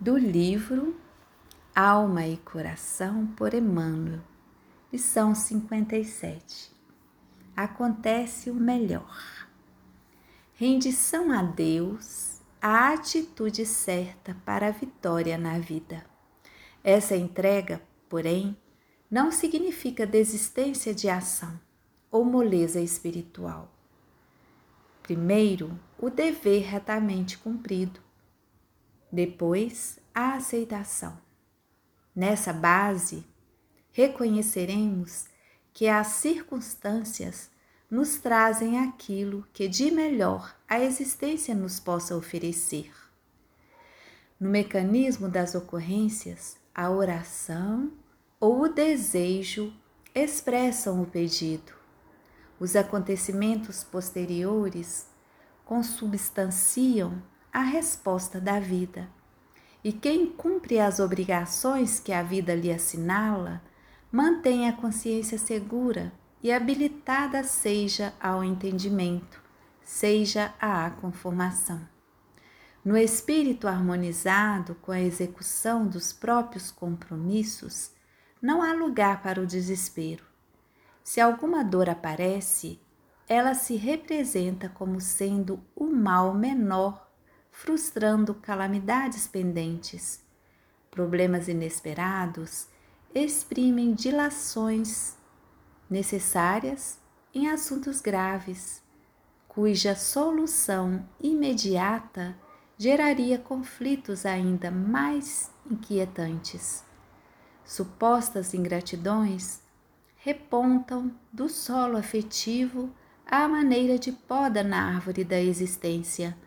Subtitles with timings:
[0.00, 0.96] do livro
[1.74, 4.20] Alma e Coração por Emmanuel,
[4.92, 6.70] lição 57.
[7.56, 9.48] Acontece o melhor.
[10.54, 16.06] Rendição a Deus, a atitude certa para a vitória na vida.
[16.84, 18.56] Essa entrega, porém,
[19.10, 21.58] não significa desistência de ação
[22.08, 23.68] ou moleza espiritual.
[25.02, 28.07] Primeiro, o dever retamente cumprido
[29.10, 31.18] depois, a aceitação.
[32.14, 33.24] Nessa base,
[33.92, 35.26] reconheceremos
[35.72, 37.50] que as circunstâncias
[37.90, 42.92] nos trazem aquilo que de melhor a existência nos possa oferecer.
[44.38, 47.92] No mecanismo das ocorrências, a oração
[48.38, 49.72] ou o desejo
[50.14, 51.72] expressam o pedido.
[52.60, 55.06] Os acontecimentos posteriores
[55.64, 59.08] consubstanciam a resposta da vida.
[59.82, 63.62] E quem cumpre as obrigações que a vida lhe assinala,
[64.10, 69.40] mantém a consciência segura e habilitada seja ao entendimento,
[69.82, 71.80] seja à conformação.
[72.84, 77.90] No espírito harmonizado com a execução dos próprios compromissos,
[78.40, 80.24] não há lugar para o desespero.
[81.02, 82.80] Se alguma dor aparece,
[83.28, 87.07] ela se representa como sendo o mal menor
[87.58, 90.24] frustrando calamidades pendentes.
[90.92, 92.68] Problemas inesperados
[93.12, 95.16] exprimem dilações
[95.90, 97.00] necessárias
[97.34, 98.80] em assuntos graves,
[99.48, 102.36] cuja solução imediata
[102.76, 106.84] geraria conflitos ainda mais inquietantes.
[107.64, 109.62] Supostas ingratidões
[110.18, 112.88] repontam do solo afetivo
[113.26, 116.38] à maneira de poda na árvore da existência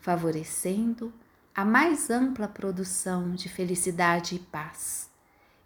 [0.00, 1.12] favorecendo
[1.54, 5.10] a mais ampla produção de felicidade e paz.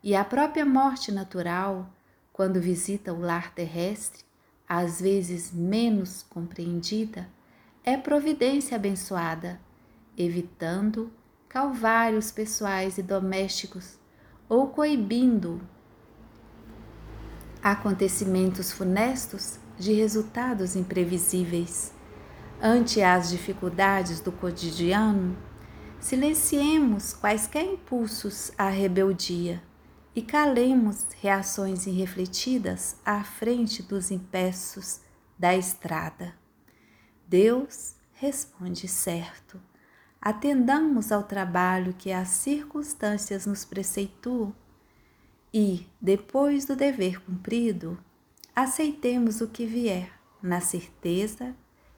[0.03, 1.89] E a própria morte natural,
[2.33, 4.25] quando visita o lar terrestre,
[4.69, 7.29] às vezes menos compreendida,
[7.85, 9.61] é providência abençoada,
[10.17, 11.13] evitando
[11.49, 13.99] calvários pessoais e domésticos
[14.49, 15.61] ou coibindo
[17.63, 21.94] acontecimentos funestos de resultados imprevisíveis.
[22.63, 25.37] Ante as dificuldades do cotidiano,
[26.01, 29.63] silenciemos quaisquer impulsos à rebeldia
[30.15, 35.01] e calemos reações irrefletidas à frente dos impeços
[35.39, 36.35] da estrada.
[37.27, 39.61] Deus responde certo.
[40.21, 44.55] Atendamos ao trabalho que as circunstâncias nos preceituam
[45.53, 47.99] e, depois do dever cumprido,
[48.55, 50.11] aceitemos o que vier,
[50.43, 51.55] na certeza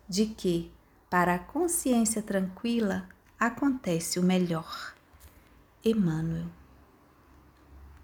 [0.08, 0.70] de que,
[1.10, 3.08] para a consciência tranquila,
[3.38, 4.94] acontece o melhor.
[5.84, 6.46] Emmanuel